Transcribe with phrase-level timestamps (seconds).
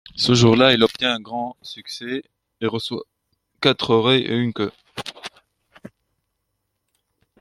[0.15, 2.23] Ce jour-là il obtient un grand succès
[2.59, 3.03] et reçoit
[3.61, 4.71] quatre oreilles et une queue.